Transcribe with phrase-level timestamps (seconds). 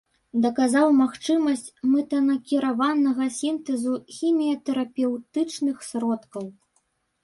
[0.43, 6.55] Даказаў магчымасць мэтанакіраванага сінтэзу хіміятэрапеўтычных сродкаў.